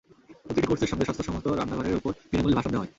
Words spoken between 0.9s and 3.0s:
সঙ্গে স্বাস্থ্যসম্মত রান্নাঘরের ওপর বিনা মূল্যে ভাষণ দেওয়া হয়।